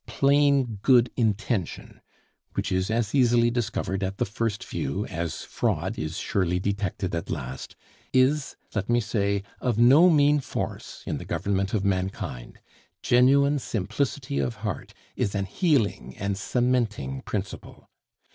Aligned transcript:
Plain 0.07 0.79
good 0.81 1.11
intention, 1.15 2.01
which 2.55 2.71
is 2.71 2.89
as 2.89 3.13
easily 3.13 3.51
discovered 3.51 4.01
at 4.01 4.17
the 4.17 4.25
first 4.25 4.63
view 4.63 5.05
as 5.05 5.43
fraud 5.43 5.99
is 5.99 6.17
surely 6.17 6.57
detected 6.59 7.13
at 7.13 7.29
last, 7.29 7.75
is, 8.11 8.55
let 8.73 8.89
me 8.89 8.99
say, 8.99 9.43
of 9.59 9.77
no 9.77 10.09
mean 10.09 10.39
force 10.39 11.03
in 11.05 11.19
the 11.19 11.23
government 11.23 11.75
of 11.75 11.85
mankind. 11.85 12.59
Genuine 13.03 13.59
simplicity 13.59 14.39
of 14.39 14.55
heart 14.65 14.95
is 15.15 15.35
an 15.35 15.45
healing 15.45 16.17
and 16.17 16.35
cementing 16.35 17.21
principle. 17.21 17.87